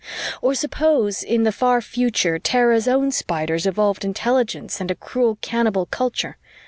[0.41, 5.85] Or suppose, in the far future, Terra's own spiders evolved intelligence and a cruel cannibal
[5.85, 6.37] culture.